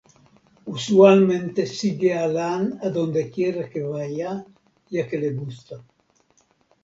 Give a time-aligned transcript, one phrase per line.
[0.75, 4.31] Usualmente sigue a Lan a donde quiera que vaya,
[4.89, 5.75] ya que le gusta.